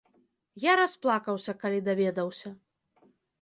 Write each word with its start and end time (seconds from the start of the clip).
Я 0.61 0.71
расплакаўся, 0.79 1.55
калі 1.65 1.83
даведаўся. 1.89 2.53